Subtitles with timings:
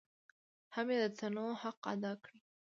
[0.73, 2.39] هم یې د تنوع حق ادا کړی.